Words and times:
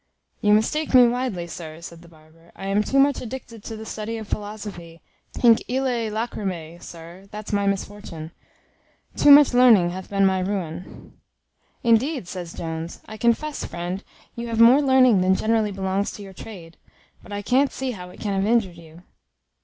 "You 0.41 0.53
mistake 0.53 0.95
me 0.95 1.07
widely, 1.07 1.45
sir," 1.45 1.79
said 1.79 2.01
the 2.01 2.07
barber: 2.07 2.51
"I 2.55 2.65
am 2.65 2.81
too 2.81 2.97
much 2.97 3.21
addicted 3.21 3.63
to 3.65 3.77
the 3.77 3.85
study 3.85 4.17
of 4.17 4.27
philosophy; 4.27 5.03
hinc 5.39 5.59
illae 5.69 6.09
lacrymae, 6.11 6.79
sir; 6.81 7.27
that's 7.29 7.53
my 7.53 7.67
misfortune. 7.67 8.31
Too 9.15 9.29
much 9.29 9.53
learning 9.53 9.91
hath 9.91 10.09
been 10.09 10.25
my 10.25 10.39
ruin." 10.39 11.13
"Indeed," 11.83 12.27
says 12.27 12.55
Jones, 12.55 13.01
"I 13.07 13.15
confess, 13.15 13.63
friend, 13.63 14.03
you 14.35 14.47
have 14.47 14.59
more 14.59 14.81
learning 14.81 15.21
than 15.21 15.35
generally 15.35 15.71
belongs 15.71 16.09
to 16.13 16.23
your 16.23 16.33
trade; 16.33 16.77
but 17.21 17.31
I 17.31 17.43
can't 17.43 17.71
see 17.71 17.91
how 17.91 18.09
it 18.09 18.19
can 18.19 18.33
have 18.33 18.51
injured 18.51 18.77
you." 18.77 19.03